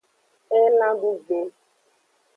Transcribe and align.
Elan 0.61 0.95
dugbe. 1.01 1.39